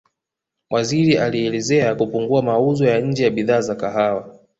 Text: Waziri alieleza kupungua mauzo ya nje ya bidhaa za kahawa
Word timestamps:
Waziri 0.69 1.17
alieleza 1.17 1.95
kupungua 1.95 2.41
mauzo 2.41 2.85
ya 2.85 2.99
nje 3.01 3.23
ya 3.23 3.29
bidhaa 3.29 3.61
za 3.61 3.75
kahawa 3.75 4.39